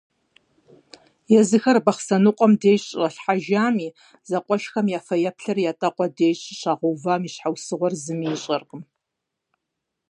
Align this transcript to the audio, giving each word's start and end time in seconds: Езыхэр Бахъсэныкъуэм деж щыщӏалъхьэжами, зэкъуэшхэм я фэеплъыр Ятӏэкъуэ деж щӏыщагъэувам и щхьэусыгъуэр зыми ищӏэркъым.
Езыхэр 1.39 1.77
Бахъсэныкъуэм 1.85 2.53
деж 2.61 2.81
щыщӏалъхьэжами, 2.87 3.87
зэкъуэшхэм 4.29 4.87
я 4.97 4.99
фэеплъыр 5.07 5.57
Ятӏэкъуэ 5.71 6.07
деж 6.17 6.35
щӏыщагъэувам 6.45 7.21
и 7.27 7.29
щхьэусыгъуэр 7.33 7.93
зыми 8.03 8.27
ищӏэркъым. 8.35 8.81